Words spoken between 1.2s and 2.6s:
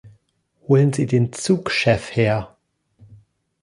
Zugchef her!